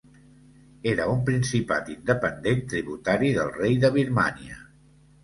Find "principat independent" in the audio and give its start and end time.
1.27-2.63